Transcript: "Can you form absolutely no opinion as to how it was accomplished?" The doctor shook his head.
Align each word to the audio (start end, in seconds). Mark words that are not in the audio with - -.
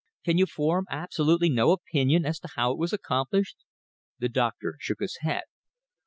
"Can 0.25 0.39
you 0.39 0.47
form 0.47 0.87
absolutely 0.89 1.51
no 1.51 1.71
opinion 1.73 2.25
as 2.25 2.39
to 2.39 2.49
how 2.55 2.71
it 2.71 2.79
was 2.79 2.91
accomplished?" 2.91 3.57
The 4.17 4.29
doctor 4.29 4.75
shook 4.79 4.99
his 4.99 5.17
head. 5.21 5.43